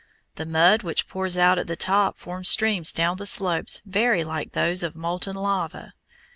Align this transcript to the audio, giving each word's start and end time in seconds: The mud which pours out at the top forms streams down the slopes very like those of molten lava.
The 0.33 0.47
mud 0.47 0.81
which 0.81 1.07
pours 1.07 1.37
out 1.37 1.59
at 1.59 1.67
the 1.67 1.75
top 1.75 2.17
forms 2.17 2.49
streams 2.49 2.91
down 2.91 3.17
the 3.17 3.27
slopes 3.27 3.83
very 3.85 4.23
like 4.23 4.53
those 4.53 4.81
of 4.81 4.95
molten 4.95 5.35
lava. 5.35 5.93